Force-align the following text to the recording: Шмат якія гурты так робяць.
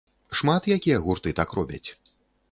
Шмат 0.37 0.69
якія 0.75 0.97
гурты 1.03 1.33
так 1.39 1.53
робяць. 1.59 1.83